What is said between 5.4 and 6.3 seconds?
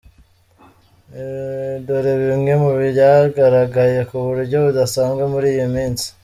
iyi minsi: